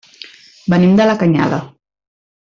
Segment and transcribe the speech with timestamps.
[0.73, 1.59] Venim de la Canyada.